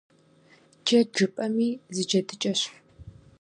[0.83, 2.61] Джэд жыпӏэми зы джэдыкӏэщ.